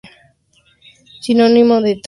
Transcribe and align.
Sinónimo 1.21 1.79
de 1.81 1.91
"tanga". 1.93 1.99